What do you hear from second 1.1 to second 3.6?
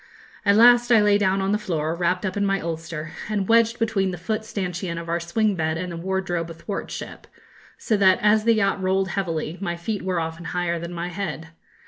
down on the floor, wrapped up in my ulster, and